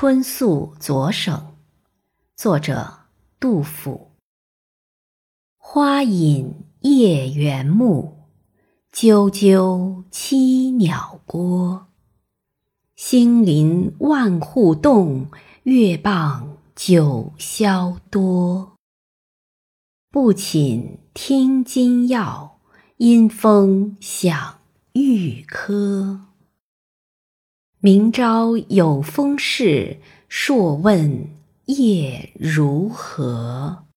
[0.00, 1.56] 春宿左省，
[2.36, 3.00] 作者
[3.40, 4.12] 杜甫。
[5.56, 8.14] 花隐夜园木，
[8.92, 11.88] 啾啾栖鸟郭。
[12.94, 15.26] 星临万户动，
[15.64, 18.76] 月傍九霄多。
[20.12, 22.60] 不寝听金药，
[22.98, 24.60] 因风响
[24.92, 26.27] 玉珂。
[27.90, 29.96] 明朝有风事，
[30.28, 31.26] 朔问
[31.64, 33.87] 夜如何？